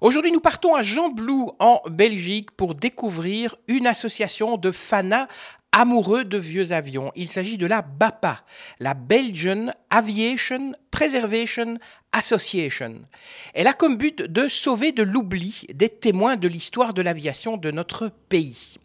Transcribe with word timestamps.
Aujourd'hui, 0.00 0.30
nous 0.30 0.38
partons 0.38 0.76
à 0.76 0.82
Jean 0.82 1.08
Blou 1.08 1.50
en 1.58 1.80
Belgique 1.90 2.52
pour 2.52 2.76
découvrir 2.76 3.56
une 3.66 3.88
association 3.88 4.56
de 4.56 4.70
fanas 4.70 5.26
amoureux 5.72 6.22
de 6.22 6.38
vieux 6.38 6.70
avions. 6.70 7.10
Il 7.16 7.26
s'agit 7.26 7.58
de 7.58 7.66
la 7.66 7.82
BAPA, 7.82 8.44
la 8.78 8.94
Belgian 8.94 9.72
Aviation 9.90 10.70
Preservation 10.92 11.78
Association. 12.12 13.02
Elle 13.54 13.66
a 13.66 13.72
comme 13.72 13.96
but 13.96 14.22
de 14.22 14.46
sauver 14.46 14.92
de 14.92 15.02
l'oubli 15.02 15.64
des 15.74 15.88
témoins 15.88 16.36
de 16.36 16.46
l'histoire 16.46 16.94
de 16.94 17.02
l'aviation 17.02 17.56
de 17.56 17.72
notre 17.72 18.12
pays. 18.28 18.76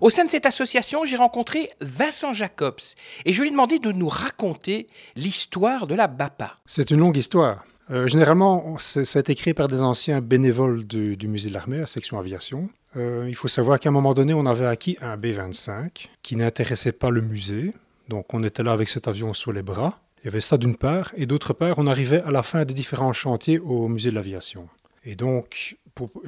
Au 0.00 0.08
sein 0.08 0.24
de 0.24 0.30
cette 0.30 0.46
association, 0.46 1.04
j'ai 1.04 1.16
rencontré 1.16 1.70
Vincent 1.80 2.32
Jacobs 2.32 2.78
et 3.24 3.32
je 3.32 3.42
lui 3.42 3.48
ai 3.48 3.50
demandé 3.50 3.80
de 3.80 3.90
nous 3.90 4.08
raconter 4.08 4.86
l'histoire 5.16 5.88
de 5.88 5.96
la 5.96 6.06
BAPA. 6.06 6.58
C'est 6.64 6.92
une 6.92 6.98
longue 6.98 7.16
histoire. 7.16 7.64
Euh, 7.90 8.06
généralement, 8.06 8.76
ça 8.78 9.00
a 9.00 9.20
été 9.20 9.34
créé 9.34 9.52
par 9.52 9.66
des 9.66 9.82
anciens 9.82 10.20
bénévoles 10.20 10.84
du, 10.84 11.16
musée 11.26 11.48
de 11.48 11.54
l'armée, 11.54 11.78
la 11.78 11.86
section 11.86 12.18
aviation. 12.18 12.70
Euh, 12.96 13.26
il 13.28 13.34
faut 13.34 13.48
savoir 13.48 13.80
qu'à 13.80 13.88
un 13.88 13.92
moment 13.92 14.14
donné, 14.14 14.32
on 14.32 14.46
avait 14.46 14.66
acquis 14.66 14.96
un 15.00 15.16
B-25 15.16 16.08
qui 16.22 16.36
n'intéressait 16.36 16.92
pas 16.92 17.10
le 17.10 17.20
musée. 17.20 17.72
Donc 18.08 18.32
on 18.32 18.44
était 18.44 18.62
là 18.62 18.72
avec 18.72 18.88
cet 18.88 19.08
avion 19.08 19.34
sur 19.34 19.52
les 19.52 19.62
bras. 19.62 19.98
Il 20.22 20.26
y 20.26 20.28
avait 20.28 20.40
ça 20.40 20.56
d'une 20.56 20.76
part. 20.76 21.10
Et 21.16 21.26
d'autre 21.26 21.52
part, 21.52 21.78
on 21.78 21.86
arrivait 21.86 22.22
à 22.22 22.30
la 22.30 22.42
fin 22.42 22.64
des 22.64 22.74
différents 22.74 23.12
chantiers 23.12 23.58
au 23.58 23.88
musée 23.88 24.10
de 24.10 24.14
l'aviation. 24.14 24.68
Et 25.04 25.16
donc, 25.16 25.76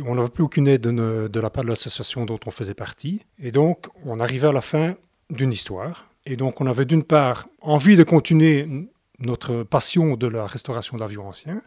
on 0.05 0.15
n'avait 0.15 0.31
plus 0.31 0.43
aucune 0.43 0.67
aide 0.67 0.81
de, 0.81 1.29
de 1.29 1.41
la 1.41 1.51
part 1.51 1.63
de 1.63 1.69
l'association 1.69 2.25
dont 2.25 2.41
on 2.47 2.51
faisait 2.51 2.75
partie. 2.75 3.25
Et 3.39 3.53
donc, 3.53 3.87
on 4.05 4.19
arrivait 4.19 4.49
à 4.49 4.53
la 4.53 4.63
fin 4.63 4.95
d'une 5.31 5.53
histoire. 5.53 6.07
Et 6.25 6.37
donc, 6.37 6.61
on 6.61 6.67
avait 6.67 6.87
d'une 6.87 7.05
part 7.05 7.49
envie 7.61 7.97
de 7.97 8.03
continuer 8.03 8.67
notre 9.27 9.63
passion 9.63 10.17
de 10.17 10.27
la 10.27 10.47
restauration 10.47 10.97
d'avions 10.97 11.29
anciens. 11.29 11.63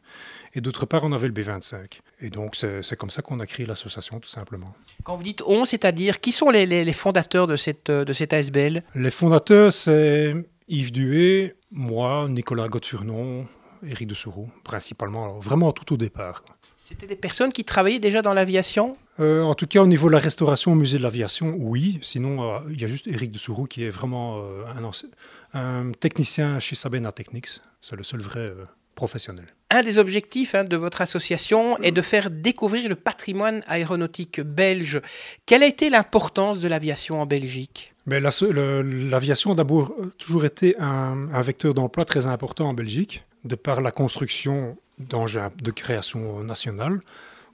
Et 0.53 0.61
d'autre 0.61 0.85
part, 0.85 1.03
on 1.03 1.11
avait 1.11 1.27
le 1.27 1.33
B25. 1.33 1.99
Et 2.21 2.29
donc, 2.29 2.55
c'est 2.55 2.95
comme 2.95 3.09
ça 3.09 3.21
qu'on 3.21 3.39
a 3.39 3.45
créé 3.45 3.65
l'association, 3.65 4.19
tout 4.19 4.29
simplement. 4.29 4.67
Quand 5.03 5.15
vous 5.15 5.23
dites 5.23 5.43
on, 5.45 5.65
c'est-à-dire, 5.65 6.19
qui 6.19 6.31
sont 6.31 6.49
les, 6.49 6.93
fondateurs 6.93 7.47
de 7.47 7.55
cette, 7.55 7.91
de 7.91 8.13
cette 8.13 8.34
ASBL 8.34 8.84
Les 8.95 9.12
fondateurs, 9.12 9.73
c'est 9.73 10.34
Yves 10.67 10.91
Duet, 10.91 11.55
moi, 11.71 12.27
Nicolas 12.29 12.70
Godefurnon, 12.70 13.47
Éric 13.85 14.07
de 14.07 14.15
Souroux, 14.15 14.49
principalement, 14.63 15.37
vraiment 15.40 15.71
tout 15.71 15.93
au 15.93 15.97
départ. 15.97 16.43
C'était 16.77 17.07
des 17.07 17.15
personnes 17.15 17.51
qui 17.51 17.63
travaillaient 17.63 17.99
déjà 17.99 18.21
dans 18.21 18.34
l'aviation? 18.34 18.95
Euh, 19.20 19.41
En 19.41 19.55
tout 19.55 19.68
cas, 19.68 19.81
au 19.81 19.87
niveau 19.87 20.07
de 20.07 20.13
la 20.13 20.20
restauration 20.20 20.73
au 20.73 20.76
musée 20.76 20.98
de 20.98 21.04
l'aviation, 21.04 21.55
oui. 21.57 21.99
Sinon, 22.01 22.43
euh, 22.43 22.59
il 22.70 22.79
y 22.79 22.84
a 22.84 22.87
juste 22.87 23.07
Éric 23.07 23.31
de 23.31 23.37
Souroux 23.37 23.65
qui 23.65 23.84
est 23.84 23.90
vraiment 23.90 24.37
euh, 24.40 24.63
un, 25.53 25.59
un, 25.59 25.91
technicien 25.93 26.59
chez 26.59 26.76
Sabena 26.76 27.12
Technics. 27.12 27.59
C'est 27.81 27.96
le 27.96 28.03
seul 28.03 28.21
vrai 28.21 28.46
professionnel. 28.93 29.46
Un 29.71 29.84
des 29.84 29.99
objectifs 29.99 30.55
hein, 30.55 30.63
de 30.63 30.77
votre 30.77 31.01
association 31.01 31.77
est 31.79 31.91
de 31.91 32.01
faire 32.01 32.29
découvrir 32.29 32.87
le 32.87 32.96
patrimoine 32.96 33.63
aéronautique 33.68 34.41
belge. 34.41 35.01
Quelle 35.46 35.63
a 35.63 35.68
été 35.68 35.90
l'importance 35.90 36.62
de 36.62 36.68
l'aviation 36.68 37.21
en 37.21 37.26
Belgique? 37.26 37.93
L'aviation 38.05 39.51
a 39.51 39.55
d'abord 39.55 39.93
toujours 40.18 40.46
été 40.46 40.76
un, 40.79 41.29
un 41.34 41.41
vecteur 41.41 41.73
d'emploi 41.73 42.05
très 42.05 42.27
important 42.27 42.70
en 42.70 42.73
Belgique, 42.73 43.23
de 43.43 43.55
par 43.55 43.81
la 43.81 43.91
construction 43.91 44.77
d'engins 44.99 45.51
de 45.62 45.71
création 45.71 46.43
nationale 46.43 46.99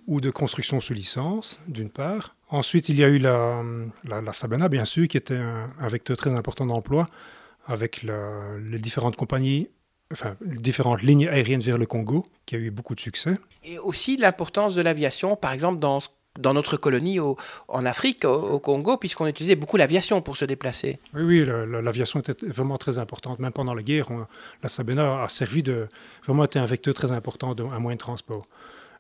ou 0.08 0.20
de 0.22 0.30
construction 0.30 0.82
sous 0.82 0.94
licence, 0.94 1.60
d'une 1.68 1.90
part. 1.90 2.36
Ensuite, 2.50 2.90
il 2.90 2.98
y 2.98 3.04
a 3.04 3.08
eu 3.08 3.18
la, 3.18 3.64
la, 4.04 4.34
Sabena, 4.34 4.68
bien 4.68 4.86
sûr, 4.86 5.08
qui 5.08 5.18
était 5.18 5.36
un, 5.36 5.88
vecteur 5.88 6.18
très 6.18 6.32
important 6.32 6.66
d'emploi 6.66 7.06
avec 7.68 8.04
les 8.04 8.80
différentes 8.80 9.16
compagnies, 9.16 9.70
enfin, 10.12 10.36
différentes 10.42 11.04
lignes 11.04 11.28
aériennes 11.28 11.62
vers 11.62 11.78
le 11.78 11.86
Congo, 11.86 12.26
qui 12.46 12.56
a 12.56 12.58
eu 12.58 12.72
beaucoup 12.72 12.96
de 12.96 13.00
succès. 13.00 13.36
Et 13.64 13.78
aussi 13.78 14.18
l'importance 14.18 14.76
de 14.76 14.82
l'aviation, 14.82 15.36
par 15.36 15.54
exemple, 15.54 15.80
dans 15.80 16.00
ce 16.00 16.10
dans 16.42 16.54
notre 16.54 16.78
colonie 16.78 17.20
en 17.20 17.86
Afrique, 17.86 18.26
au, 18.26 18.60
Congo, 18.60 18.98
puisqu'on 18.98 19.28
utilisait 19.28 19.56
beaucoup 19.56 19.78
l'aviation 19.78 20.22
pour 20.22 20.38
se 20.38 20.46
déplacer. 20.46 21.00
Oui, 21.14 21.24
oui, 21.24 21.46
l'aviation 21.82 22.20
était 22.20 22.46
vraiment 22.46 22.78
très 22.78 23.00
importante. 23.00 23.40
Même 23.40 23.52
pendant 23.52 23.74
la 23.74 23.84
guerre, 23.84 24.08
la 24.62 24.70
Sabena 24.70 25.24
a 25.24 25.30
servi 25.30 25.64
de 25.64 25.88
vraiment 26.26 26.46
été 26.46 26.60
un 26.60 26.66
vecteur 26.66 26.94
très 26.94 27.12
important, 27.12 27.56
de, 27.56 27.64
un 27.64 27.80
moyen 27.80 27.96
de 27.96 28.02
transport. 28.02 28.44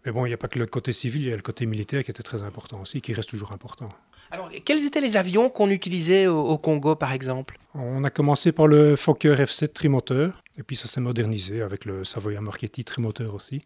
Mais 0.05 0.11
bon, 0.11 0.25
il 0.25 0.29
n'y 0.29 0.33
a 0.33 0.37
pas 0.37 0.47
que 0.47 0.57
le 0.57 0.65
côté 0.65 0.93
civil, 0.93 1.21
il 1.21 1.29
y 1.29 1.33
a 1.33 1.35
le 1.35 1.41
côté 1.41 1.65
militaire 1.65 2.03
qui 2.03 2.11
était 2.11 2.23
très 2.23 2.41
important 2.41 2.81
aussi, 2.81 3.01
qui 3.01 3.13
reste 3.13 3.29
toujours 3.29 3.51
important. 3.51 3.85
Alors, 4.31 4.49
quels 4.65 4.83
étaient 4.85 5.01
les 5.01 5.17
avions 5.17 5.49
qu'on 5.49 5.69
utilisait 5.69 6.27
au, 6.27 6.57
Congo, 6.57 6.95
par 6.95 7.11
exemple? 7.11 7.57
On 7.75 8.03
a 8.03 8.09
commencé 8.09 8.51
par 8.51 8.67
le 8.67 8.95
Fokker 8.95 9.35
F7 9.35 9.73
trimoteur, 9.73 10.41
et 10.57 10.63
puis 10.63 10.75
ça 10.75 10.87
s'est 10.87 11.01
modernisé 11.01 11.61
avec 11.61 11.85
le 11.85 12.03
Savoia 12.03 12.41
Marchetti 12.41 12.83
trimoteur 12.83 13.35
aussi 13.35 13.59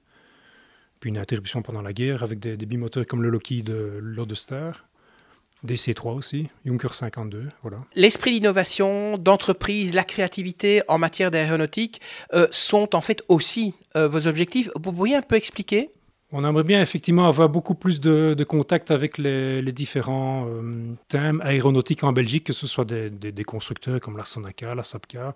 puis 0.99 1.09
une 1.09 1.17
interruption 1.17 1.61
pendant 1.61 1.81
la 1.81 1.93
guerre 1.93 2.23
avec 2.23 2.39
des, 2.39 2.57
bimoteurs 2.57 3.05
comme 3.05 3.23
le 3.23 3.29
Lockheed 3.29 3.69
euh, 3.69 3.99
Lodestar, 4.01 4.85
des 5.63 5.75
C3 5.75 6.15
aussi, 6.15 6.47
Junker 6.65 6.93
52, 6.93 7.47
voilà. 7.61 7.77
L'esprit 7.95 8.31
d'innovation, 8.31 9.17
d'entreprise, 9.17 9.93
la 9.93 10.03
créativité 10.03 10.83
en 10.87 10.97
matière 10.97 11.31
d'aéronautique 11.31 12.01
euh, 12.33 12.47
sont 12.51 12.95
en 12.95 13.01
fait 13.01 13.23
aussi 13.29 13.73
euh, 13.95 14.07
vos 14.07 14.27
objectifs. 14.27 14.69
Vous 14.75 14.91
pourriez 14.91 15.15
un 15.15 15.21
peu 15.21 15.35
expliquer? 15.35 15.89
On 16.31 16.43
aimerait 16.43 16.63
bien 16.63 16.81
effectivement 16.81 17.27
avoir 17.27 17.49
beaucoup 17.49 17.75
plus 17.75 17.99
de, 17.99 18.35
de 18.37 18.43
contact 18.43 18.91
avec 18.91 19.17
les, 19.17 19.61
différents 19.71 20.49
thèmes 21.07 21.39
aéronautiques 21.41 22.03
en 22.03 22.11
Belgique, 22.11 22.45
que 22.45 22.51
ce 22.51 22.67
soit 22.67 22.83
des, 22.83 23.43
constructeurs 23.45 24.01
comme 24.01 24.17
la 24.17 24.25
Sonaca, 24.25 24.75
la 24.75 24.83
SAPCA, 24.83 25.33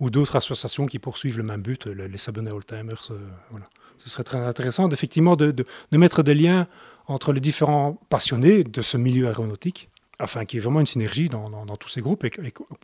ou 0.00 0.10
d'autres 0.10 0.36
associations 0.36 0.86
qui 0.86 0.98
poursuivent 0.98 1.36
le 1.36 1.44
même 1.44 1.60
but, 1.60 1.86
les, 1.86 2.08
les 2.08 2.28
Oldtimers. 2.28 3.12
voilà 3.50 3.66
ce 4.04 4.10
serait 4.10 4.24
très 4.24 4.38
intéressant 4.38 4.88
effectivement 4.90 5.36
de, 5.36 5.50
de, 5.50 5.64
mettre 5.96 6.22
des 6.22 6.34
liens 6.34 6.66
entre 7.06 7.32
les 7.32 7.40
différents 7.40 7.98
passionnés 8.08 8.64
de 8.64 8.82
ce 8.82 8.96
milieu 8.96 9.26
aéronautique, 9.26 9.90
afin 10.18 10.44
qu'il 10.44 10.58
y 10.58 10.60
ait 10.60 10.64
vraiment 10.64 10.80
une 10.80 10.86
synergie 10.86 11.28
dans, 11.28 11.76
tous 11.76 11.88
ces 11.88 12.00
groupes 12.00 12.24
et, 12.24 12.32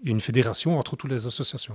une 0.05 0.21
fédération 0.21 0.79
entre 0.79 0.97
toutes 0.97 1.11
les 1.11 1.27
associations. 1.27 1.75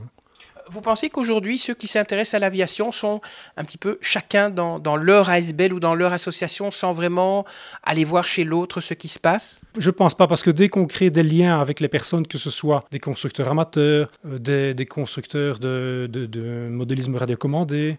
Vous 0.69 0.81
pensez 0.81 1.09
qu'aujourd'hui, 1.09 1.57
ceux 1.57 1.74
qui 1.74 1.88
s'intéressent 1.88 2.35
à 2.35 2.40
l'aviation 2.40 2.91
sont 2.91 3.19
un 3.57 3.63
petit 3.63 3.78
peu 3.78 3.97
chacun 4.02 4.50
dans, 4.50 4.79
dans, 4.79 4.96
leur 4.96 5.29
ASBL 5.29 5.73
ou 5.73 5.79
dans 5.79 5.96
leur 5.96 6.13
association 6.13 6.72
sans 6.72 6.94
vraiment 6.94 7.46
aller 7.84 8.06
voir 8.06 8.23
chez 8.23 8.44
l'autre 8.44 8.79
ce 8.79 8.94
qui 8.94 9.08
se 9.08 9.19
passe? 9.19 9.62
Je 9.78 9.90
ne 9.90 9.91
pense 9.91 10.13
pas, 10.13 10.28
parce 10.28 10.44
que 10.44 10.52
dès 10.52 10.69
qu'on 10.69 10.85
crée 10.85 11.09
des 11.09 11.23
liens 11.23 11.59
avec 11.59 11.79
les 11.79 11.90
personnes, 11.90 12.28
que 12.28 12.38
ce 12.38 12.50
soit 12.50 12.84
des 12.91 13.00
constructeurs 13.00 13.50
amateurs, 13.50 14.09
euh, 14.25 14.73
des, 14.73 14.85
constructeurs 14.85 15.59
de, 15.59 16.08
de, 16.12 16.25
de 16.25 16.69
modélisme 16.69 17.16
radiocommandé, 17.16 17.97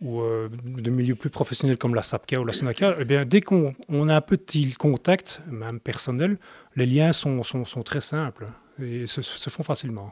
ou 0.00 0.20
euh, 0.20 0.48
de 0.64 0.90
milieux 0.90 1.14
plus 1.14 1.30
professionnels 1.30 1.78
comme 1.78 1.94
la 1.94 2.02
SAPCA 2.02 2.40
ou 2.40 2.44
la 2.44 2.52
SONACA, 2.52 2.96
eh 3.00 3.04
bien, 3.04 3.24
dès 3.24 3.40
qu'on 3.40 3.74
a 4.08 4.16
un 4.16 4.20
petit 4.20 4.72
contact, 4.72 5.40
même 5.48 5.80
personnel, 5.80 6.38
les 6.76 6.86
liens 6.86 7.12
sont, 7.12 7.42
sont, 7.42 7.64
sont 7.64 7.82
très 7.82 8.00
simples 8.00 8.46
et 8.82 9.06
se, 9.06 9.22
se, 9.22 9.50
font 9.50 9.62
facilement. 9.62 10.10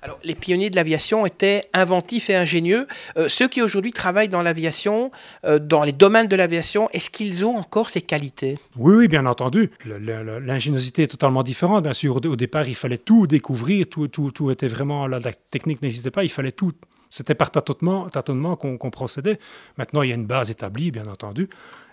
Alors, 0.00 0.20
les 0.22 0.36
pionniers 0.36 0.70
de 0.70 0.76
l'aviation 0.76 1.26
étaient 1.26 1.68
inventifs 1.72 2.30
et 2.30 2.36
ingénieux. 2.36 2.86
Euh, 3.16 3.28
ceux 3.28 3.48
qui 3.48 3.60
aujourd'hui 3.60 3.92
travaillent 3.92 4.28
dans 4.28 4.42
l'aviation, 4.42 5.10
euh, 5.44 5.58
dans 5.58 5.82
les 5.82 5.90
domaines 5.90 6.28
de 6.28 6.36
l'aviation, 6.36 6.88
est-ce 6.90 7.10
qu'ils 7.10 7.44
ont 7.44 7.56
encore 7.56 7.90
ces 7.90 8.00
qualités? 8.00 8.58
Oui, 8.76 8.94
oui, 8.94 9.08
bien 9.08 9.26
entendu. 9.26 9.72
L'ingéniosité 9.84 11.02
est 11.02 11.08
totalement 11.08 11.42
différente. 11.42 11.82
Bien 11.82 11.92
sûr, 11.92 12.14
au, 12.14 12.36
départ, 12.36 12.68
il 12.68 12.76
fallait 12.76 12.98
tout 12.98 13.26
découvrir, 13.26 13.88
tout, 13.88 14.06
tout, 14.06 14.30
tout 14.30 14.52
était 14.52 14.68
vraiment, 14.68 15.08
la, 15.08 15.18
la 15.18 15.32
technique 15.32 15.82
n'existait 15.82 16.12
pas, 16.12 16.22
il 16.22 16.30
fallait 16.30 16.52
tout 16.52 16.72
c'était 17.10 17.34
par 17.34 17.50
tâtonnement, 17.50 18.08
tâtonnement 18.08 18.56
qu'on 18.56 18.90
procédait. 18.90 19.38
Maintenant, 19.76 20.02
il 20.02 20.10
y 20.10 20.12
a 20.12 20.14
une 20.14 20.26
base 20.26 20.50
établie, 20.50 20.90
bien 20.90 21.06
entendu, 21.06 21.48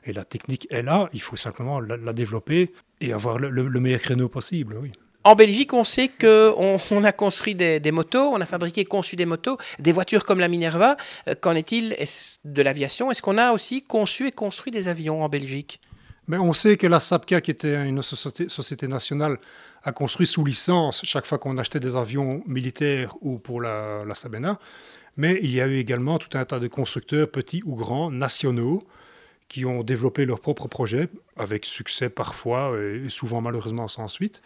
et 0.05 0.13
la 0.13 0.23
technique 0.23 0.67
est 0.69 0.81
là. 0.81 1.09
Il 1.13 1.21
faut 1.21 1.35
simplement 1.35 1.79
la, 1.79 2.13
développer 2.13 2.71
et 3.01 3.13
avoir 3.13 3.37
le, 3.37 3.79
meilleur 3.79 4.01
créneau 4.01 4.29
possible. 4.29 4.77
Oui. 4.81 4.91
En 5.23 5.33
Belgique, 5.33 5.73
on 5.73 5.83
sait 5.83 6.09
qu'on 6.09 6.79
on 6.91 7.03
a 7.03 7.11
construit 7.11 7.55
des, 7.55 7.91
motos, 7.91 8.29
on 8.31 8.39
a 8.41 8.45
fabriqué, 8.45 8.85
conçu 8.85 9.15
des 9.15 9.25
motos, 9.25 9.57
des 9.79 9.91
voitures 9.91 10.23
comme 10.23 10.39
la 10.39 10.47
Minerva. 10.47 10.97
Euh, 11.27 11.33
qu'en 11.33 11.55
est-il 11.55 11.95
de 12.45 12.61
l'aviation? 12.61 13.09
Est-ce 13.09 13.23
qu'on 13.23 13.39
a 13.39 13.51
aussi 13.51 13.81
conçu 13.81 14.27
et 14.27 14.31
construit 14.31 14.71
des 14.71 14.87
avions 14.87 15.23
en 15.23 15.29
Belgique? 15.29 15.81
Mais 16.27 16.37
On 16.37 16.53
sait 16.53 16.77
que 16.77 16.87
la 16.87 16.99
SAPCA, 16.99 17.41
qui 17.41 17.51
était 17.51 17.87
une 17.87 18.01
société, 18.01 18.49
société 18.49 18.87
nationale, 18.87 19.37
a 19.83 19.91
construit 19.91 20.27
sous 20.27 20.43
licence 20.43 21.01
chaque 21.03 21.25
fois 21.25 21.37
qu'on 21.37 21.57
achetait 21.57 21.79
des 21.79 21.95
avions 21.95 22.43
militaires 22.47 23.15
ou 23.21 23.37
pour 23.37 23.61
la, 23.61 24.03
la 24.05 24.15
Sabena. 24.15 24.59
Mais 25.17 25.39
il 25.41 25.51
y 25.51 25.61
a 25.61 25.67
eu 25.67 25.77
également 25.77 26.19
tout 26.19 26.37
un 26.37 26.45
tas 26.45 26.59
de 26.59 26.67
constructeurs, 26.67 27.29
petits 27.29 27.61
ou 27.65 27.75
grands, 27.75 28.11
nationaux, 28.11 28.81
qui 29.47 29.65
ont 29.65 29.83
développé 29.83 30.25
leurs 30.25 30.39
propres 30.39 30.67
projets, 30.67 31.07
avec 31.37 31.65
succès 31.65 32.09
parfois, 32.09 32.77
et 32.79 33.09
souvent 33.09 33.41
malheureusement 33.41 33.87
sans 33.87 34.07
suite. 34.07 34.41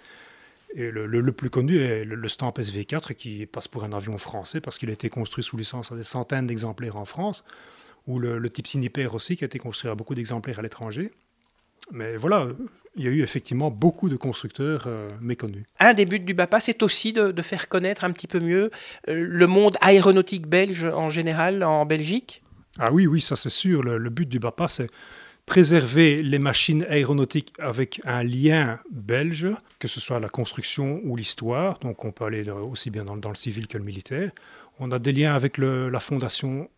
Et 0.76 0.92
le, 0.92 1.32
plus 1.32 1.50
connu 1.50 1.80
est 1.80 2.06
le, 2.06 2.28
Stamp 2.28 2.52
SV4, 2.52 3.16
qui 3.16 3.48
passe 3.48 3.68
pour 3.68 3.84
un 3.84 3.94
avion 3.94 4.18
français, 4.20 4.62
parce 4.62 4.78
qu'il 4.78 4.90
a 4.90 4.94
été 4.94 5.10
construit 5.10 5.44
sous 5.44 5.58
licence 5.58 5.92
à 5.92 5.96
des 5.96 6.04
centaines 6.04 6.46
d'exemplaires 6.46 6.96
en 6.96 7.06
France, 7.06 7.44
ou 8.06 8.20
le, 8.20 8.48
type 8.50 8.68
Siniper 8.68 9.08
aussi, 9.08 9.36
qui 9.36 9.44
a 9.44 9.48
été 9.48 9.58
construit 9.58 9.90
à 9.90 9.96
beaucoup 9.96 10.14
d'exemplaires 10.14 10.60
à 10.60 10.62
l'étranger. 10.62 11.12
Mais 11.92 12.18
voilà, 12.18 12.48
il 13.00 13.06
y 13.06 13.08
a 13.08 13.12
eu 13.12 13.24
effectivement 13.24 13.72
beaucoup 13.72 14.10
de 14.10 14.18
constructeurs 14.18 14.84
euh, 14.88 15.08
méconnus. 15.22 15.64
Un 15.80 15.94
des 15.94 16.06
buts 16.06 16.20
du 16.20 16.34
BAPA, 16.34 16.60
c'est 16.60 16.84
aussi 16.84 17.14
de, 17.14 17.42
faire 17.42 17.70
connaître 17.70 18.04
un 18.04 18.12
petit 18.12 18.28
peu 18.28 18.42
mieux 18.42 18.72
euh, 19.08 19.26
le 19.26 19.48
monde 19.48 19.78
aéronautique 19.80 20.48
belge 20.48 20.84
en 20.84 21.10
général 21.10 21.64
en 21.64 21.86
Belgique? 21.86 22.44
Ah 22.78 22.92
oui, 22.92 23.08
oui, 23.08 23.22
ça 23.22 23.38
c'est 23.38 23.50
sûr. 23.50 23.84
Le, 23.84 24.10
but 24.10 24.28
du 24.28 24.38
BAPA, 24.40 24.68
c'est 24.68 24.92
préserver 25.46 26.22
les 26.22 26.40
machines 26.40 26.86
aéronautiques 26.90 27.54
avec 27.58 28.02
un 28.04 28.22
lien 28.22 28.80
belge, 28.92 29.48
que 29.80 29.88
ce 29.88 30.02
soit 30.02 30.20
la 30.20 30.30
construction 30.30 31.00
ou 31.06 31.16
l'histoire. 31.16 31.80
Donc 31.80 32.04
on 32.04 32.12
peut 32.12 32.26
aller 32.26 32.50
aussi 32.52 32.90
bien 32.90 33.04
dans, 33.06 33.30
le 33.30 33.36
civil 33.36 33.68
que 33.68 33.78
le 33.78 33.86
militaire. 33.86 34.30
On 34.78 34.92
a 34.92 35.00
des 35.00 35.14
liens 35.14 35.36
avec 35.36 35.58
la 35.58 36.00
fondation 36.02 36.70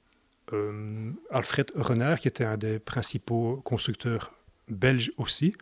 euh, 0.54 1.12
Alfred 1.32 1.72
Renard, 1.76 2.20
qui 2.20 2.28
était 2.28 2.46
un 2.46 2.58
des 2.58 2.78
principaux 2.78 3.60
constructeurs 3.64 4.32
belges 4.72 5.12
aussi. 5.18 5.54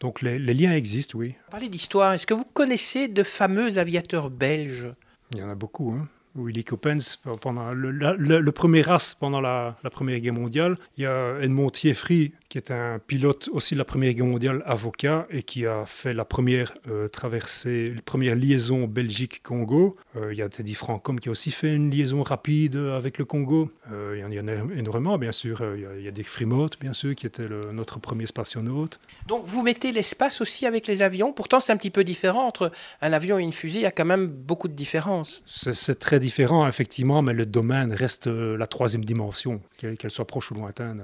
Donc 0.00 0.22
les, 0.22 0.38
liens 0.38 0.72
existent, 0.74 1.18
oui. 1.18 1.34
Parlez 1.50 1.68
d'histoire. 1.68 2.12
Est-ce 2.12 2.26
que 2.26 2.34
vous 2.34 2.44
connaissez 2.44 3.08
de 3.08 3.22
fameux 3.22 3.78
aviateurs 3.78 4.30
belges? 4.30 4.92
Il 5.32 5.38
y 5.38 5.42
en 5.42 5.48
a 5.48 5.54
beaucoup. 5.54 5.92
Hein. 5.92 6.08
Willy 6.38 6.64
Coppens 6.64 7.18
pendant 7.40 7.72
le, 7.72 8.50
premier 8.52 8.82
race 8.82 9.14
pendant 9.14 9.40
la, 9.40 9.76
Première 9.90 10.20
Guerre 10.20 10.34
mondiale. 10.34 10.76
Il 10.96 11.04
y 11.04 11.06
a 11.06 11.38
Edmond 11.40 11.70
Thieffry 11.70 12.32
qui 12.48 12.56
est 12.56 12.70
un 12.70 12.98
pilote 12.98 13.48
aussi 13.52 13.74
de 13.74 13.78
la 13.78 13.84
Première 13.84 14.14
Guerre 14.14 14.26
mondiale, 14.26 14.62
avocat, 14.64 15.26
et 15.30 15.42
qui 15.42 15.66
a 15.66 15.84
fait 15.84 16.14
la 16.14 16.24
première 16.24 16.72
euh, 16.88 17.08
traversée, 17.08 17.92
la 17.94 18.02
première 18.02 18.34
liaison 18.34 18.86
Belgique-Congo. 18.86 19.96
Euh, 20.16 20.32
il 20.32 20.38
y 20.38 20.42
a 20.42 20.48
Teddy 20.48 20.74
Francom 20.74 21.20
qui 21.20 21.28
a 21.28 21.32
aussi 21.32 21.50
fait 21.50 21.74
une 21.74 21.90
liaison 21.90 22.22
rapide 22.22 22.76
avec 22.76 23.18
le 23.18 23.26
Congo. 23.26 23.70
Euh, 23.92 24.14
il 24.16 24.34
y 24.34 24.40
en 24.40 24.48
a 24.48 24.52
énormément, 24.74 25.18
bien 25.18 25.32
sûr. 25.32 25.62
Il 25.76 26.02
y 26.02 26.08
a, 26.08 26.10
Dick 26.10 26.26
Fremote, 26.26 26.78
bien 26.80 26.94
sûr, 26.94 27.14
qui 27.14 27.26
était 27.26 27.46
notre 27.72 27.98
premier 27.98 28.26
spationaute. 28.26 28.98
Donc 29.26 29.42
vous 29.44 29.62
mettez 29.62 29.92
l'espace 29.92 30.40
aussi 30.40 30.64
avec 30.64 30.86
les 30.86 31.02
avions. 31.02 31.32
Pourtant, 31.32 31.60
c'est 31.60 31.72
un 31.72 31.76
petit 31.76 31.90
peu 31.90 32.02
différent 32.02 32.46
entre 32.46 32.72
un 33.02 33.12
avion 33.12 33.38
et 33.38 33.42
une 33.42 33.52
fusée. 33.52 33.80
Il 33.80 33.82
y 33.82 33.86
a 33.86 33.90
quand 33.90 34.06
même 34.06 34.26
beaucoup 34.26 34.68
de 34.68 34.72
différences. 34.72 35.42
C'est 35.46 35.98
très 35.98 36.18
différent, 36.18 36.27
effectivement, 36.68 37.22
mais 37.22 37.32
le 37.32 37.46
domaine 37.46 37.92
reste 37.92 38.26
la 38.26 38.66
troisième 38.66 39.04
dimension, 39.04 39.60
qu'elle 39.76 40.10
soit 40.10 40.26
proche 40.26 40.50
ou 40.50 40.54
lointaine. 40.54 41.02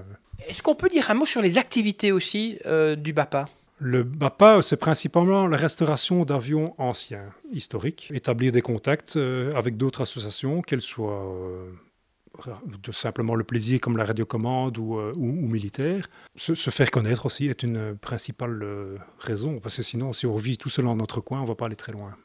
Est-ce 0.48 0.62
qu'on 0.62 0.74
peut 0.74 0.88
dire 0.88 1.10
un 1.10 1.14
mot 1.14 1.26
sur 1.26 1.40
les 1.40 1.58
activités 1.58 2.12
aussi 2.12 2.58
euh, 2.66 2.96
du 2.96 3.12
BAPA? 3.12 3.48
Le 3.78 4.02
BAPA, 4.02 4.62
c'est 4.62 4.76
principalement 4.76 5.46
la 5.46 5.56
restauration 5.56 6.24
d'avions 6.24 6.74
anciens, 6.78 7.32
historiques, 7.52 8.10
établir 8.14 8.52
des 8.52 8.62
contacts 8.62 9.16
euh, 9.16 9.52
avec 9.54 9.76
d'autres 9.76 10.02
associations, 10.02 10.62
qu'elles 10.62 10.80
soient 10.80 11.24
euh, 11.24 11.70
de 12.82 12.92
simplement 12.92 13.34
le 13.34 13.44
plaisir 13.44 13.80
comme 13.80 13.96
la 13.96 14.04
radiocommande 14.04 14.78
ou, 14.78 14.98
ou, 15.16 15.46
militaire. 15.48 16.08
Se, 16.36 16.54
se, 16.54 16.70
faire 16.70 16.90
connaître 16.90 17.26
aussi 17.26 17.46
est 17.46 17.62
une 17.62 17.96
principale 17.96 18.64
raison, 19.18 19.60
parce 19.60 19.76
que 19.76 19.82
sinon, 19.82 20.12
si 20.12 20.26
on 20.26 20.36
vit 20.36 20.58
tout 20.58 20.68
seul 20.68 20.84
dans 20.84 20.96
notre 20.96 21.20
coin, 21.20 21.38
on 21.40 21.42
ne 21.42 21.48
va 21.48 21.54
pas 21.54 21.66
aller 21.66 21.76
très 21.76 21.92
loin. 21.92 22.16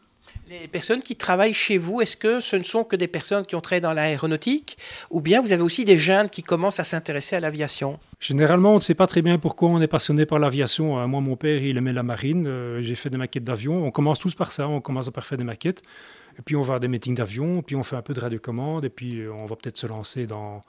Les 0.50 0.68
personnes 0.68 1.02
qui 1.02 1.16
travaillent 1.16 1.54
chez 1.54 1.78
vous, 1.78 2.02
est-ce 2.02 2.18
que 2.18 2.40
ce 2.40 2.56
ne 2.56 2.64
sont 2.64 2.84
que 2.84 2.96
des 2.96 3.08
personnes 3.08 3.46
qui 3.46 3.56
ont 3.56 3.62
travaillé 3.62 3.82
dans 3.82 3.94
l'aéronautique 3.94 4.80
ou 5.12 5.22
bien 5.22 5.42
vous 5.42 5.52
avez 5.52 5.62
aussi 5.62 5.86
des 5.86 5.98
jeunes 5.98 6.28
qui 6.28 6.42
commencent 6.42 6.80
à 6.80 6.84
s'intéresser 6.84 7.36
à 7.36 7.40
l'aviation? 7.40 8.00
Généralement, 8.20 8.72
on 8.72 8.76
ne 8.76 8.82
sait 8.82 8.96
pas 8.96 9.06
très 9.06 9.22
bien 9.22 9.38
pourquoi 9.38 9.70
on 9.70 9.80
est 9.80 9.88
passionné 9.88 10.26
par 10.26 10.40
l'aviation. 10.40 11.00
Euh, 11.00 11.06
moi, 11.06 11.22
mon 11.22 11.36
père, 11.36 11.62
il 11.62 11.78
aimait 11.78 11.94
la 11.94 12.02
marine. 12.02 12.48
Euh, 12.48 12.82
j'ai 12.82 12.96
fait 12.96 13.12
des 13.12 13.18
maquettes 13.18 13.44
d'avion. 13.44 13.86
On 13.86 13.92
commence 13.92 14.18
tous 14.18 14.34
par 14.34 14.52
ça. 14.52 14.68
On 14.68 14.82
commence 14.82 15.10
par 15.12 15.26
faire 15.26 15.38
des 15.38 15.44
maquettes. 15.44 15.84
Et 16.38 16.42
puis, 16.42 16.56
on 16.56 16.64
va 16.64 16.76
à 16.76 16.80
des 16.80 16.88
meetings 16.88 17.16
d'avion. 17.16 17.62
Puis, 17.62 17.76
on 17.76 17.84
fait 17.84 17.96
un 17.96 18.02
peu 18.02 18.16
de 18.16 18.20
radiocommande. 18.20 18.86
Et 18.86 18.90
puis, 18.90 19.22
on 19.30 19.46
va 19.46 19.56
peut-être 19.56 19.78
se 19.78 19.86
lancer 19.86 20.26
dans, 20.26 20.62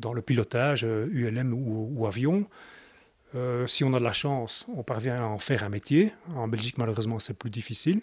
dans 0.00 0.12
le 0.12 0.22
pilotage, 0.22 0.82
ULM 0.82 1.52
euh, 1.52 1.90
ou, 1.94 2.06
avion. 2.06 2.46
si 3.66 3.84
on 3.84 3.94
a 3.94 3.98
de 3.98 4.04
la 4.04 4.12
chance, 4.12 4.66
on 4.76 4.82
parvient 4.82 5.22
à 5.22 5.26
en 5.26 5.38
faire 5.38 5.62
un 5.62 5.68
métier. 5.68 6.10
En 6.34 6.48
Belgique, 6.48 6.76
malheureusement, 6.78 7.20
c'est 7.20 7.38
plus 7.38 7.50
difficile 7.50 8.00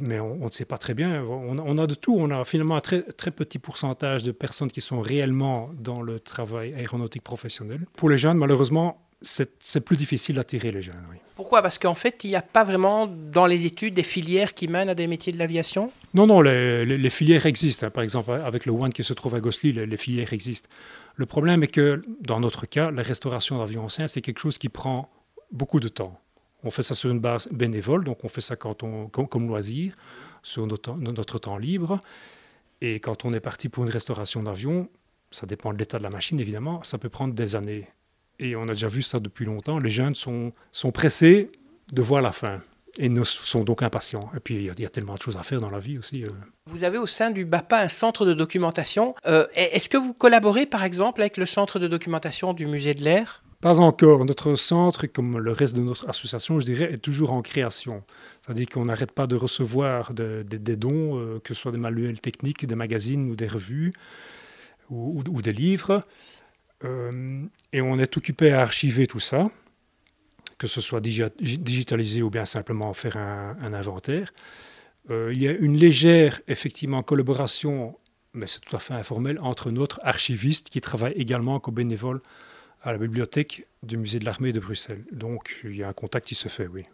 mais 0.00 0.20
on, 0.20 0.44
ne 0.44 0.50
sait 0.50 0.64
pas 0.64 0.78
très 0.78 0.94
bien. 0.94 1.22
On, 1.22 1.78
a 1.78 1.86
de 1.86 1.94
tout. 1.94 2.16
On 2.18 2.30
a 2.30 2.44
finalement 2.44 2.76
un 2.76 2.80
très, 2.80 3.02
très 3.02 3.30
petit 3.30 3.58
pourcentage 3.58 4.22
de 4.22 4.32
personnes 4.32 4.70
qui 4.70 4.80
sont 4.80 5.00
réellement 5.00 5.70
dans 5.78 6.02
le 6.02 6.20
travail 6.20 6.74
aéronautique 6.74 7.22
professionnel. 7.22 7.80
Pour 7.96 8.10
les 8.10 8.18
jeunes, 8.18 8.38
malheureusement, 8.38 9.06
c'est 9.22 9.80
plus 9.80 9.96
difficile 9.96 10.36
d'attirer 10.36 10.70
les 10.70 10.82
jeunes. 10.82 11.02
Pourquoi? 11.34 11.62
Parce 11.62 11.78
qu'en 11.78 11.94
fait, 11.94 12.24
il 12.24 12.30
n'y 12.30 12.36
a 12.36 12.42
pas 12.42 12.64
vraiment 12.64 13.06
dans 13.06 13.46
les 13.46 13.66
études 13.66 13.94
des 13.94 14.02
filières 14.02 14.54
qui 14.54 14.68
mènent 14.68 14.88
à 14.88 14.94
des 14.94 15.06
métiers 15.06 15.32
de 15.32 15.38
l'aviation? 15.38 15.90
Non, 16.14 16.26
non, 16.26 16.40
les, 16.40 17.10
filières 17.10 17.46
existent. 17.46 17.90
Par 17.90 18.02
exemple, 18.02 18.30
avec 18.30 18.66
le 18.66 18.72
One 18.72 18.92
qui 18.92 19.04
se 19.04 19.12
trouve 19.12 19.34
à 19.34 19.40
Gosselies, 19.40 19.72
les, 19.72 19.96
filières 19.96 20.32
existent. 20.32 20.68
Le 21.14 21.26
problème 21.26 21.62
est 21.62 21.68
que, 21.68 22.02
dans 22.20 22.40
notre 22.40 22.66
cas, 22.66 22.90
la 22.90 23.02
restauration 23.02 23.58
d'avions 23.58 23.84
anciens, 23.84 24.06
c'est 24.06 24.20
quelque 24.20 24.38
chose 24.38 24.58
qui 24.58 24.68
prend 24.68 25.10
beaucoup 25.50 25.80
de 25.80 25.88
temps. 25.88 26.20
On 26.64 26.70
fait 26.70 26.82
ça 26.82 26.94
sur 26.94 27.10
une 27.10 27.20
base 27.20 27.48
bénévole, 27.52 28.04
donc 28.04 28.24
on 28.24 28.28
fait 28.28 28.40
ça 28.40 28.56
quand 28.56 28.82
on, 28.82 29.08
comme, 29.08 29.46
loisir, 29.46 29.94
sur 30.42 30.66
notre, 30.66 31.38
temps 31.38 31.58
libre. 31.58 31.98
Et 32.80 33.00
quand 33.00 33.24
on 33.24 33.32
est 33.32 33.40
parti 33.40 33.68
pour 33.68 33.84
une 33.84 33.90
restauration 33.90 34.42
d'avion, 34.42 34.88
ça 35.30 35.46
dépend 35.46 35.72
de 35.72 35.78
l'état 35.78 35.98
de 35.98 36.02
la 36.02 36.10
machine 36.10 36.38
évidemment, 36.40 36.82
ça 36.82 36.98
peut 36.98 37.08
prendre 37.08 37.34
des 37.34 37.56
années. 37.56 37.88
Et 38.38 38.54
on 38.54 38.64
a 38.64 38.72
déjà 38.72 38.88
vu 38.88 39.02
ça 39.02 39.18
depuis 39.18 39.44
longtemps. 39.44 39.78
Les 39.78 39.90
jeunes 39.90 40.14
sont, 40.14 40.52
sont 40.72 40.92
pressés 40.92 41.48
de 41.92 42.02
voir 42.02 42.20
la 42.20 42.32
fin 42.32 42.60
et 42.98 43.10
sont 43.24 43.64
donc 43.64 43.82
impatients. 43.82 44.30
Et 44.36 44.40
puis, 44.40 44.54
il 44.54 44.80
y, 44.80 44.86
a, 44.86 44.88
tellement 44.88 45.14
de 45.14 45.22
choses 45.22 45.36
à 45.36 45.42
faire 45.42 45.60
dans 45.60 45.70
la 45.70 45.78
vie 45.78 45.98
aussi. 45.98 46.24
Euh. 46.24 46.28
Vous 46.66 46.84
avez 46.84 46.98
au 46.98 47.06
sein 47.06 47.30
du 47.30 47.44
BAPA 47.44 47.80
un 47.80 47.88
centre 47.88 48.24
de 48.24 48.32
documentation. 48.32 49.14
Euh, 49.26 49.46
est-ce 49.54 49.88
que 49.88 49.96
vous 49.96 50.14
collaborez, 50.14 50.66
par 50.66 50.84
exemple, 50.84 51.20
avec 51.20 51.36
le 51.36 51.46
centre 51.46 51.78
de 51.78 51.88
documentation 51.88 52.52
du 52.54 52.66
Musée 52.66 52.94
de 52.94 53.02
l'Air? 53.02 53.42
Pas 53.66 53.80
encore. 53.80 54.24
Notre 54.24 54.54
centre, 54.54 55.08
comme 55.08 55.40
le 55.40 55.50
reste 55.50 55.74
de 55.74 55.80
notre 55.80 56.08
association, 56.08 56.60
je 56.60 56.66
dirais, 56.66 56.92
est 56.92 56.98
toujours 56.98 57.32
en 57.32 57.42
création. 57.42 58.04
C'est-à-dire 58.40 58.68
qu'on 58.68 58.84
n'arrête 58.84 59.10
pas 59.10 59.26
de 59.26 59.34
recevoir 59.34 60.14
des 60.14 60.76
dons, 60.76 61.18
euh, 61.18 61.40
que 61.42 61.52
ce 61.52 61.62
soit 61.62 61.72
des 61.72 61.78
manuels 61.78 62.20
techniques, 62.20 62.64
des 62.64 62.76
magazines 62.76 63.28
ou 63.28 63.34
des 63.34 63.48
revues 63.48 63.90
ou, 64.88 65.42
des 65.42 65.52
livres. 65.52 66.04
Euh, 66.84 67.44
et 67.72 67.80
on 67.80 67.98
est 67.98 68.16
occupé 68.16 68.52
à 68.52 68.60
archiver 68.60 69.08
tout 69.08 69.18
ça, 69.18 69.46
que 70.58 70.68
ce 70.68 70.80
soit 70.80 71.00
digitalisé 71.00 72.22
ou 72.22 72.30
bien 72.30 72.44
simplement 72.44 72.94
faire 72.94 73.16
un, 73.16 73.74
inventaire. 73.74 74.32
Euh, 75.10 75.32
il 75.34 75.42
y 75.42 75.48
a 75.48 75.50
une 75.50 75.76
légère, 75.76 76.40
effectivement, 76.46 77.02
collaboration, 77.02 77.96
mais 78.32 78.46
c'est 78.46 78.60
tout 78.60 78.76
à 78.76 78.78
fait 78.78 78.94
informel, 78.94 79.40
entre 79.40 79.72
notre 79.72 79.98
archiviste 80.04 80.68
qui 80.68 80.80
travaille 80.80 81.14
également 81.14 81.58
comme 81.58 81.74
bénévole 81.74 82.20
à 82.86 82.92
la 82.92 82.98
bibliothèque 82.98 83.66
du 83.82 83.96
musée 83.96 84.20
de 84.20 84.24
l'armée 84.24 84.52
de 84.52 84.60
Bruxelles. 84.60 85.04
Donc 85.10 85.56
il 85.64 85.76
y 85.76 85.82
a 85.82 85.88
un 85.88 85.92
contact 85.92 86.26
qui 86.26 86.36
se 86.36 86.48
fait, 86.48 86.68
oui. 86.68 86.84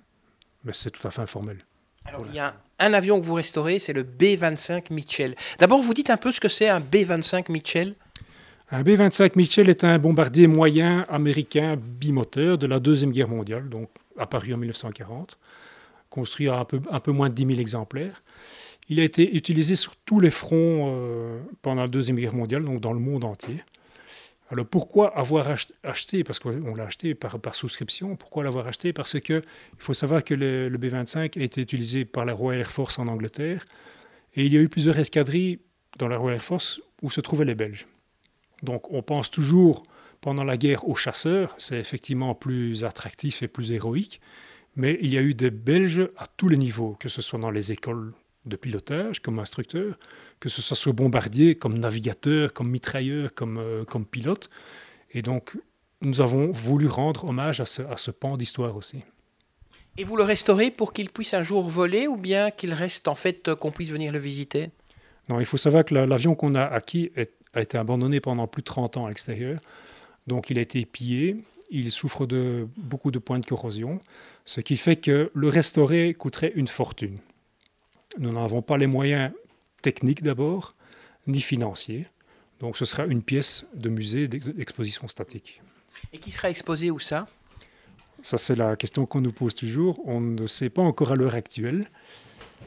Mais 0.65 0.73
c'est 0.73 0.91
tout 0.91 1.06
à 1.06 1.11
fait 1.11 1.21
informel. 1.21 1.59
Alors 2.06 2.25
il 2.29 2.35
y 2.35 2.39
a 2.39 2.55
un 2.79 2.94
avion 2.94 3.21
que 3.21 3.27
vous 3.27 3.35
restaurez, 3.35 3.79
c'est 3.79 3.93
le 3.93 4.03
B-25 4.03 4.93
Mitchell. 4.93 5.37
D'abord, 5.59 5.83
vous 5.83 5.93
dites 5.94 6.09
un 6.09 6.17
peu 6.17 6.33
ce 6.33 6.41
que 6.41 6.49
c'est 6.49 6.69
un 6.69 6.81
B-25 6.81 7.53
Mitchell 7.53 7.94
un 8.75 8.83
B-25 8.85 9.33
Mitchell 9.37 9.69
est 9.69 9.85
un 9.85 9.99
bombardier 9.99 10.47
moyen 10.47 11.05
américain 11.11 11.77
bimoteur 11.77 12.56
de 12.56 12.67
la 12.67 12.81
Deuxième 12.81 13.12
Guerre 13.12 13.29
mondiale, 13.29 13.69
donc 13.69 13.91
apparu 14.17 14.55
en 14.55 14.56
1940, 14.56 15.38
construit 16.09 16.49
à 16.49 16.59
un 16.59 16.64
peu, 16.64 16.81
un 16.90 17.00
peu 17.00 17.12
moins 17.12 17.28
de 17.28 17.35
10 17.35 17.49
000 17.49 17.61
exemplaires. 17.61 18.23
Il 18.88 18.99
a 18.99 19.02
été 19.02 19.37
utilisé 19.37 19.76
sur 19.76 19.95
tous 20.07 20.21
les 20.21 20.31
fronts 20.31 20.95
euh, 20.97 21.43
pendant 21.61 21.83
la 21.83 21.88
Deuxième 21.88 22.16
Guerre 22.16 22.35
mondiale, 22.35 22.64
donc 22.64 22.81
dans 22.81 22.95
le 22.95 22.99
monde 22.99 23.25
entier. 23.25 23.61
Alors 24.52 24.66
pourquoi 24.66 25.16
avoir 25.16 25.49
acheté 25.82 26.25
Parce 26.25 26.38
qu'on 26.38 26.75
l'a 26.76 26.85
acheté 26.85 27.14
par, 27.14 27.54
souscription. 27.54 28.16
Pourquoi 28.16 28.44
l'avoir 28.44 28.66
acheté? 28.66 28.92
Parce 28.92 29.18
que 29.18 29.42
il 29.42 29.78
faut 29.78 29.94
savoir 29.94 30.23
que 30.23 30.35
le, 30.35 30.68
B-25 30.68 31.40
a 31.40 31.42
été 31.42 31.62
utilisé 31.62 32.04
par 32.04 32.26
la 32.26 32.35
Royal 32.35 32.61
Air 32.61 32.71
Force 32.71 32.99
en 32.99 33.09
Angleterre. 33.09 33.64
Et 34.35 34.44
il 34.44 34.52
y 34.52 34.59
a 34.59 34.61
eu 34.61 34.68
plusieurs 34.68 34.99
escadrilles 34.99 35.61
dans 35.99 36.06
la 36.06 36.18
Royal 36.18 36.37
Air 36.37 36.44
Force 36.44 36.82
où 37.00 37.11
se 37.11 37.23
trouvaient 37.23 37.47
les 37.47 37.54
Belges. 37.54 37.87
Donc 38.62 38.92
on 38.92 39.02
pense 39.02 39.30
toujours 39.30 39.85
pendant 40.21 40.44
la 40.44 40.59
guerre 40.59 40.87
aux 40.87 40.97
chasseurs. 40.97 41.54
C'est 41.56 41.78
effectivement 41.78 42.35
plus 42.35 42.85
attractif 42.85 43.42
et 43.42 43.49
plus 43.49 43.73
héroïque. 43.73 44.21
Mais 44.76 44.99
il 45.00 45.14
y 45.14 45.16
a 45.16 45.23
eu 45.23 45.32
des 45.32 45.50
Belges 45.50 46.11
à 46.18 46.26
tous 46.26 46.49
les 46.49 46.59
niveaux, 46.59 46.94
que 47.00 47.09
ce 47.09 47.23
soit 47.23 47.38
dans 47.38 47.50
les 47.50 47.73
écoles 47.73 48.12
de 48.44 48.56
pilotage 48.56 49.20
comme 49.20 49.38
instructeur, 49.38 49.99
que 50.40 50.49
ce 50.49 50.62
soit 50.62 50.76
sur 50.76 50.92
bombardier, 50.94 51.54
comme 51.54 51.78
navigateur, 51.78 52.52
comme 52.52 52.68
mitrailleur, 52.68 53.34
comme, 53.34 53.58
euh, 53.58 53.84
comme 53.84 54.04
pilote. 54.04 54.49
Et 55.12 55.22
donc, 55.22 55.56
nous 56.00 56.20
avons 56.20 56.50
voulu 56.50 56.88
rendre 56.88 57.25
hommage 57.25 57.61
à 57.61 57.64
ce, 57.64 57.82
à 57.82 57.96
ce 57.96 58.11
pan 58.11 58.37
d'histoire 58.37 58.76
aussi. 58.76 59.04
Et 59.96 60.04
vous 60.04 60.16
le 60.16 60.25
restaurez 60.25 60.70
pour 60.70 60.92
qu'il 60.92 61.11
puisse 61.11 61.34
un 61.34 61.42
jour 61.42 61.68
voler 61.68 62.08
ou 62.08 62.16
bien 62.16 62.50
qu'il 62.50 62.72
reste 62.72 63.08
en 63.08 63.14
fait 63.14 63.49
euh, 63.49 63.54
qu'on 63.54 63.70
puisse 63.70 63.90
venir 63.90 64.12
le 64.12 64.18
visiter? 64.18 64.70
Non, 65.28 65.38
il 65.38 65.46
faut 65.46 65.56
savoir 65.56 65.84
que 65.84 65.94
l'avion 65.94 66.34
qu'on 66.34 66.54
a 66.54 66.64
acquis 66.64 67.12
a 67.54 67.61
été 67.61 67.78
abandonné 67.78 68.20
pendant 68.20 68.49
plus 68.49 68.62
de 68.62 68.66
30 68.66 68.96
ans 68.96 69.06
à 69.06 69.08
l'extérieur. 69.08 69.56
Donc 70.26 70.50
il 70.50 70.58
a 70.58 70.61
été 70.61 70.84
pillé, 70.84 71.37
il 71.70 71.90
souffre 71.92 72.26
de 72.26 72.68
beaucoup 72.76 73.11
de 73.11 73.18
points 73.18 73.38
de 73.38 73.46
corrosion, 73.46 74.00
ce 74.44 74.61
qui 74.61 74.76
fait 74.76 74.96
que 74.96 75.30
le 75.34 75.49
restaurer 75.49 76.14
coûterait 76.14 76.52
une 76.54 76.68
fortune. 76.68 77.14
Nous 78.19 78.33
n'avons 78.33 78.62
pas 78.62 78.76
les 78.76 78.87
moyens 78.87 79.33
techniques 79.81 80.23
d'abord, 80.23 80.69
ni 81.26 81.40
financiers. 81.40 82.02
Donc 82.61 82.76
ce 82.76 82.85
sera 82.85 83.07
une 83.07 83.23
pièce 83.23 83.66
de 83.75 83.88
musée 83.88 84.28
d'exposition 84.28 85.09
statique. 85.09 85.61
Et 86.12 86.19
qui 86.19 86.31
sera 86.31 86.50
exposée 86.50 86.90
où 86.90 86.99
ça? 86.99 87.26
Ça 88.23 88.38
c'est 88.38 88.54
la 88.54 88.76
question 88.76 89.07
qu'on 89.07 89.21
nous 89.21 89.33
pose 89.33 89.54
toujours. 89.54 90.00
On 90.04 90.21
ne 90.21 90.47
sait 90.47 90.71
pas 90.71 90.83
encore 90.83 91.12
à 91.12 91.16
l'heure 91.16 91.35
actuelle. 91.35 91.83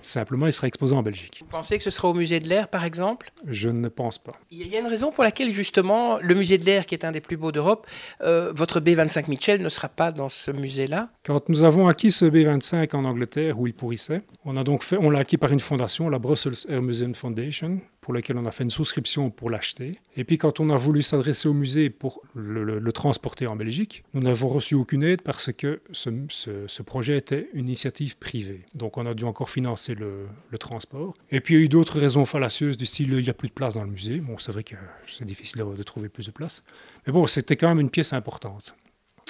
Simplement, 0.01 0.47
il 0.47 0.53
sera 0.53 0.67
exposé 0.67 0.95
en 0.95 1.01
Belgique. 1.01 1.39
Vous 1.41 1.47
pensez 1.47 1.77
que 1.77 1.83
ce 1.83 1.89
sera 1.89 2.09
au 2.09 2.13
musée 2.13 2.39
de 2.39 2.47
l'air, 2.47 2.67
par 2.67 2.85
exemple? 2.85 3.31
Je 3.47 3.69
ne 3.69 3.87
pense 3.87 4.17
pas. 4.17 4.33
Il 4.51 4.67
y 4.67 4.75
a 4.75 4.79
une 4.79 4.87
raison 4.87 5.11
pour 5.11 5.23
laquelle, 5.23 5.49
justement, 5.49 6.17
le 6.19 6.35
musée 6.35 6.57
de 6.57 6.65
l'air, 6.65 6.85
qui 6.85 6.95
est 6.95 7.05
un 7.05 7.11
des 7.11 7.21
plus 7.21 7.37
beaux 7.37 7.51
d'Europe, 7.51 7.87
euh, 8.21 8.51
votre 8.55 8.79
B25 8.79 9.29
Mitchell 9.29 9.61
ne 9.61 9.69
sera 9.69 9.89
pas 9.89 10.11
dans 10.11 10.29
ce 10.29 10.51
musée-là? 10.51 11.09
Quand 11.23 11.49
nous 11.49 11.63
avons 11.63 11.87
acquis 11.87 12.11
ce 12.11 12.25
B25 12.25 12.95
en 12.95 13.05
Angleterre, 13.05 13.59
où 13.59 13.67
il 13.67 13.73
pourrissait, 13.73 14.21
on 14.43 14.57
a 14.57 14.63
donc 14.63 14.83
fait, 14.83 14.97
on 14.97 15.09
l'a 15.09 15.19
acquis 15.19 15.37
par 15.37 15.51
une 15.51 15.59
fondation, 15.59 16.09
la 16.09 16.19
Brussels 16.19 16.69
Air 16.69 16.81
Museum 16.81 17.15
Foundation, 17.15 17.79
pour 18.05 18.13
laquelle 18.13 18.37
on 18.37 18.45
a 18.45 18.51
fait 18.51 18.63
une 18.63 18.69
souscription 18.69 19.31
pour 19.31 19.49
l'acheter. 19.49 19.99
Et 20.15 20.25
puis 20.25 20.37
quand 20.37 20.59
on 20.59 20.69
a 20.69 20.77
voulu 20.77 21.01
s'adresser 21.01 21.47
au 21.47 21.53
musée 21.53 21.89
pour 21.89 22.21
le, 22.35 22.79
transporter 22.91 23.47
en 23.47 23.55
Belgique, 23.55 24.03
nous 24.13 24.21
n'avons 24.21 24.47
reçu 24.47 24.75
aucune 24.75 25.01
aide 25.01 25.23
parce 25.23 25.51
que 25.51 25.81
ce, 25.91 26.81
projet 26.83 27.17
était 27.17 27.49
une 27.53 27.65
initiative 27.65 28.15
privée. 28.17 28.59
Donc 28.75 28.97
on 28.97 29.07
a 29.07 29.15
dû 29.15 29.23
encore 29.23 29.49
financer 29.49 29.95
le, 29.95 30.27
transport. 30.59 31.13
Et 31.31 31.41
puis 31.41 31.55
il 31.55 31.57
y 31.57 31.61
a 31.61 31.65
eu 31.65 31.67
d'autres 31.67 31.99
raisons 31.99 32.25
fallacieuses 32.25 32.77
du 32.77 32.85
style 32.85 33.11
il 33.11 33.23
n'y 33.23 33.29
a 33.29 33.33
plus 33.33 33.47
de 33.47 33.53
place 33.53 33.73
dans 33.73 33.83
le 33.83 33.89
musée. 33.89 34.19
Bon, 34.19 34.37
c'est 34.37 34.51
vrai 34.51 34.61
que 34.61 34.75
c'est 35.07 35.25
difficile 35.25 35.63
de 35.75 35.83
trouver 35.83 36.07
plus 36.07 36.27
de 36.27 36.31
place. 36.31 36.61
Mais 37.07 37.13
bon, 37.13 37.25
c'était 37.25 37.55
quand 37.55 37.69
même 37.69 37.79
une 37.79 37.89
pièce 37.89 38.13
importante. 38.13 38.75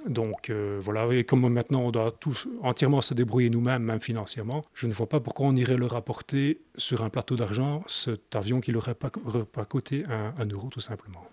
Donc 0.07 0.49
euh, 0.49 0.79
voilà, 0.81 1.07
et 1.13 1.23
comme 1.23 1.47
maintenant 1.49 1.81
on 1.81 1.91
doit 1.91 2.11
tous 2.11 2.47
entièrement 2.61 3.01
se 3.01 3.13
débrouiller 3.13 3.49
nous-mêmes, 3.49 3.83
même 3.83 4.01
financièrement, 4.01 4.61
je 4.73 4.87
ne 4.87 4.93
vois 4.93 5.09
pas 5.09 5.19
pourquoi 5.19 5.47
on 5.47 5.55
irait 5.55 5.77
le 5.77 5.87
rapporter 5.87 6.61
sur 6.77 7.03
un 7.03 7.09
plateau 7.09 7.35
d'argent 7.35 7.83
cet 7.87 8.35
avion 8.35 8.59
qui 8.61 8.71
n'aurait 8.71 8.95
pas, 8.95 9.09
pas 9.51 9.65
coûté 9.65 10.05
un 10.07 10.45
euro 10.45 10.69
tout 10.69 10.81
simplement. 10.81 11.25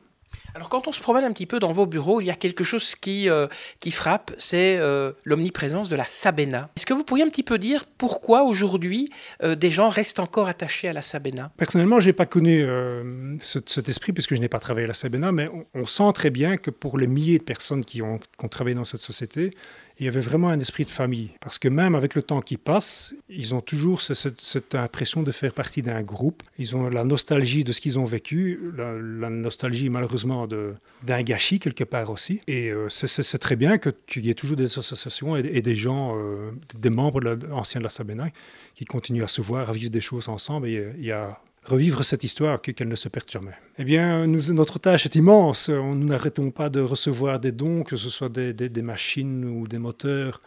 Alors 0.54 0.68
quand 0.68 0.86
on 0.86 0.92
se 0.92 1.00
promène 1.00 1.24
un 1.24 1.32
petit 1.32 1.46
peu 1.46 1.58
dans 1.58 1.72
vos 1.72 1.86
bureaux, 1.86 2.20
il 2.20 2.26
y 2.26 2.30
a 2.30 2.34
quelque 2.34 2.62
chose 2.62 2.94
qui, 2.94 3.28
euh, 3.28 3.46
qui 3.80 3.90
frappe, 3.90 4.32
c'est 4.36 4.76
euh, 4.76 5.12
l'omniprésence 5.24 5.88
de 5.88 5.96
la 5.96 6.04
sabena. 6.04 6.68
Est-ce 6.76 6.84
que 6.84 6.92
vous 6.92 7.04
pourriez 7.04 7.24
un 7.24 7.28
petit 7.28 7.42
peu 7.42 7.58
dire 7.58 7.84
pourquoi 7.96 8.42
aujourd'hui 8.42 9.08
euh, 9.42 9.54
des 9.54 9.70
gens 9.70 9.88
restent 9.88 10.20
encore 10.20 10.48
attachés 10.48 10.88
à 10.88 10.92
la 10.92 11.00
sabena? 11.00 11.50
Personnellement, 11.56 12.00
je 12.00 12.06
n'ai 12.06 12.12
pas 12.12 12.26
connu 12.26 12.66
cet 13.40 13.88
esprit 13.88 14.12
puisque 14.12 14.34
je 14.34 14.40
n'ai 14.40 14.48
pas 14.48 14.60
travaillé 14.60 14.84
à 14.84 14.88
la 14.88 14.94
sabena, 14.94 15.32
mais 15.32 15.48
on, 15.74 15.86
sent 15.86 16.12
très 16.14 16.30
bien 16.30 16.56
que 16.56 16.70
pour 16.70 16.98
les 16.98 17.06
milliers 17.06 17.38
de 17.38 17.44
personnes 17.44 17.84
qui 17.84 18.02
ont, 18.02 18.18
qui 18.18 18.44
ont 18.44 18.48
travaillé 18.48 18.74
dans 18.74 18.84
cette 18.84 19.00
société, 19.00 19.52
il 20.02 20.06
y 20.06 20.08
avait 20.08 20.20
vraiment 20.20 20.48
un 20.48 20.58
esprit 20.58 20.84
de 20.84 20.90
famille. 20.90 21.30
Parce 21.40 21.60
que 21.60 21.68
même 21.68 21.94
avec 21.94 22.16
le 22.16 22.22
temps 22.22 22.40
qui 22.40 22.56
passe, 22.56 23.14
ils 23.28 23.54
ont 23.54 23.60
toujours 23.60 24.02
cette, 24.02 24.74
impression 24.74 25.22
de 25.22 25.30
faire 25.30 25.52
partie 25.52 25.80
d'un 25.80 26.02
groupe. 26.02 26.42
Ils 26.58 26.74
ont 26.74 26.88
la 26.88 27.04
nostalgie 27.04 27.62
de 27.62 27.70
ce 27.70 27.80
qu'ils 27.80 28.00
ont 28.00 28.04
vécu, 28.04 28.58
la, 28.76 29.30
nostalgie 29.30 29.90
malheureusement 29.90 30.48
d'un 30.48 31.22
gâchis 31.22 31.60
quelque 31.60 31.84
part 31.84 32.10
aussi. 32.10 32.40
Et 32.48 32.72
euh, 32.72 32.88
c'est 32.88 33.38
très 33.38 33.54
bien 33.54 33.78
qu'il 33.78 34.26
y 34.26 34.30
ait 34.30 34.34
toujours 34.34 34.56
des 34.56 34.64
associations 34.64 35.36
et, 35.36 35.62
des 35.62 35.74
gens, 35.76 36.16
euh, 36.16 36.50
des 36.74 36.90
membres 36.90 37.38
anciens 37.52 37.78
de 37.78 37.84
la 37.84 37.90
Sabena 37.90 38.26
qui 38.74 38.84
continuent 38.84 39.22
à 39.22 39.28
se 39.28 39.40
voir, 39.40 39.70
à 39.70 39.72
vivre 39.72 39.92
des 39.92 40.00
choses 40.00 40.28
ensemble. 40.28 40.66
Et 40.66 40.84
il 40.98 41.04
y 41.04 41.12
a 41.12 41.40
revivre 41.64 42.04
cette 42.04 42.24
histoire, 42.24 42.60
qu'elle 42.60 42.88
ne 42.88 42.96
se 42.96 43.08
perde 43.08 43.30
jamais. 43.30 43.54
Eh 43.78 43.84
bien, 43.84 44.26
notre 44.26 44.78
tâche 44.78 45.06
est 45.06 45.14
immense. 45.14 45.68
Nous 45.68 46.04
n'arrêtons 46.04 46.50
pas 46.50 46.70
de 46.70 46.80
recevoir 46.80 47.38
des 47.40 47.52
dons, 47.52 47.84
que 47.84 47.96
ce 47.96 48.10
soit 48.10 48.28
des, 48.28 48.82
machines 48.82 49.44
ou 49.44 49.68
des 49.68 49.78
moteurs 49.78 50.40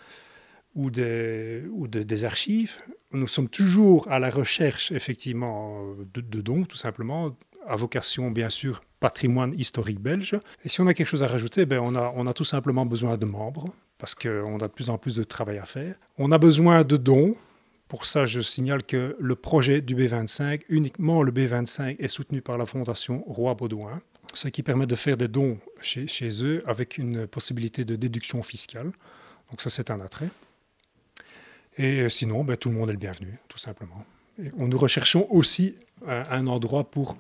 ou, 0.75 0.89
des, 0.89 2.24
archives. 2.25 2.75
Nous 3.12 3.27
sommes 3.27 3.50
toujours 3.50 4.12
à 4.12 4.19
la 4.19 4.29
recherche, 4.29 4.91
effectivement, 4.91 5.95
de, 6.13 6.41
dons, 6.41 6.65
tout 6.65 6.77
simplement, 6.77 7.36
à 7.67 7.75
vocation, 7.75 8.29
bien 8.29 8.50
sûr, 8.50 8.81
patrimoine 9.00 9.53
historique 9.57 10.00
belge. 10.00 10.38
Et 10.63 10.69
si 10.69 10.81
on 10.81 10.88
a 10.88 10.93
quelque 10.93 11.07
chose 11.07 11.24
à 11.24 11.27
rajouter, 11.27 11.65
ben 11.65 11.79
on, 11.79 11.95
a, 11.95 12.13
on 12.15 12.27
a 12.27 12.34
tout 12.34 12.43
simplement 12.43 12.86
besoin 12.86 13.17
de 13.17 13.25
membres, 13.25 13.65
parce 13.98 14.15
qu'on 14.15 14.57
a 14.57 14.67
de 14.67 14.74
plus 14.74 14.89
en 14.89 14.98
plus 14.98 15.15
de 15.15 15.24
travail 15.24 15.57
à 15.57 15.65
faire. 15.65 15.95
On 16.17 16.31
a 16.31 16.38
besoin 16.38 16.84
de 16.84 16.98
dons, 16.98 17.31
pour 17.88 18.06
ça, 18.06 18.25
je 18.25 18.42
signale 18.42 18.84
que 18.84 19.15
le 19.20 19.36
projet 19.36 19.82
du 19.82 19.96
B25, 19.96 20.62
uniquement 20.70 21.22
le 21.22 21.32
B25, 21.32 21.98
est 22.00 22.08
soutenu 22.08 22.42
par 22.42 22.58
la 22.58 22.65
Fondation 22.65 23.24
Roi 23.27 23.54
Baudouin, 23.54 24.01
ce 24.34 24.48
qui 24.48 24.63
permet 24.63 24.88
de 24.88 24.96
faire 24.96 25.18
des 25.18 25.27
dons 25.27 25.60
chez, 25.82 26.08
eux 26.42 26.63
avec 26.65 26.98
une 26.98 27.27
possibilité 27.27 27.86
de 27.86 27.96
déduction 27.96 28.42
fiscale. 28.42 28.92
Donc 29.51 29.62
ça, 29.62 29.70
c'est 29.70 29.92
un 29.92 30.01
attrait. 30.01 30.30
Et 31.77 32.01
euh, 32.01 32.10
sinon, 32.10 32.44
ben, 32.44 32.58
tout 32.58 32.70
le 32.70 32.75
monde 32.75 32.89
est 32.89 32.94
le 32.94 32.98
bienvenu, 32.98 33.38
tout 33.48 33.60
simplement. 33.60 34.04
Et 34.42 34.50
nous 34.58 34.77
recherchons 34.77 35.27
aussi 35.30 35.75
un, 36.08 36.48
endroit 36.48 36.89
pour 36.89 37.18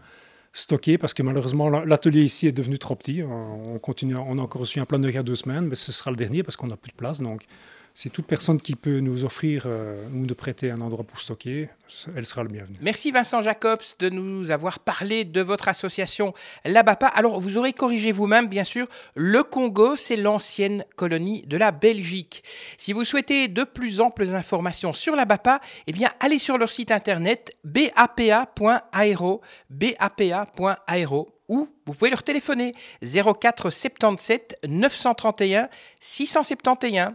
stocker, 0.51 0.97
parce 0.97 1.13
que 1.13 1.21
malheureusement, 1.21 1.69
l'atelier 1.69 2.23
ici 2.23 2.47
est 2.47 2.51
devenu 2.51 2.79
trop 2.79 2.95
petit. 2.95 3.21
On, 3.23 3.77
continue, 3.79 4.15
on 4.15 4.39
a 4.39 4.41
encore 4.41 4.61
reçu 4.61 4.79
un 4.79 4.85
plan 4.85 4.99
de 4.99 5.15
a 5.15 5.23
deux 5.23 5.35
semaines, 5.35 5.67
mais 5.67 5.75
ce 5.75 5.91
sera 5.91 6.11
le 6.11 6.17
dernier 6.17 6.43
parce 6.43 6.55
qu'on 6.55 6.67
n'a 6.67 6.77
plus 6.77 6.91
de 6.91 6.97
place. 6.97 7.21
Donc, 7.21 7.45
c'est 7.95 8.09
toute 8.09 8.27
personne 8.27 8.59
qui 8.59 8.75
peut 8.75 8.99
nous 8.99 9.23
offrir 9.23 9.63
euh, 9.65 10.05
ou 10.09 10.25
nous 10.25 10.35
prêter 10.35 10.69
un 10.69 10.81
endroit 10.81 11.05
pour 11.05 11.21
stocker, 11.21 11.69
elle 12.13 12.25
sera 12.25 12.43
le 12.43 12.49
bienvenu. 12.49 12.75
Merci 12.81 13.11
Vincent 13.11 13.41
Jacobs 13.41 13.81
de 13.99 14.09
nous 14.09 14.51
avoir 14.51 14.79
parlé 14.79 15.23
de 15.23 15.39
votre 15.41 15.69
association 15.69 16.33
Labapa. 16.65 17.07
Alors 17.07 17.39
vous 17.39 17.57
aurez 17.57 17.71
corrigé 17.71 18.11
vous-même, 18.11 18.49
bien 18.49 18.65
sûr, 18.65 18.87
le 19.15 19.43
Congo, 19.43 19.95
c'est 19.95 20.17
l'ancienne 20.17 20.83
colonie 20.97 21.43
de 21.47 21.55
la 21.55 21.71
Belgique. 21.71 22.43
Si 22.77 22.91
vous 22.91 23.05
souhaitez 23.05 23.47
de 23.47 23.63
plus 23.63 24.01
amples 24.01 24.35
informations 24.35 24.91
sur 24.91 25.15
Labapa, 25.15 25.61
eh 25.87 25.93
bien 25.93 26.09
allez 26.19 26.37
sur 26.37 26.57
leur 26.57 26.71
site 26.71 26.91
internet 26.91 27.55
bapa.aero 27.63 29.41
ou 31.47 31.67
vous 31.85 31.93
pouvez 31.93 32.09
leur 32.09 32.23
téléphoner 32.23 32.73
04 33.01 33.69
77 33.69 34.59
931 34.67 35.69
671 35.99 37.13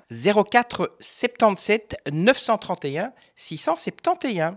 04 0.50 0.96
77 1.00 1.96
931 2.12 3.12
671. 3.34 4.56